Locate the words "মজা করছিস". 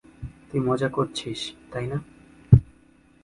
0.59-1.39